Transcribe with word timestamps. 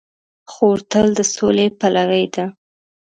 خور 0.51 0.77
تل 0.91 1.07
د 1.17 1.19
سولې 1.35 1.67
پلوي 1.79 2.25
ده. 2.35 2.45